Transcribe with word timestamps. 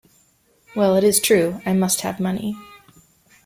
Well, 0.75 0.95
it 0.95 1.03
is 1.03 1.19
true; 1.19 1.61
I 1.63 1.73
must 1.73 2.01
have 2.01 2.19
money. 2.19 2.55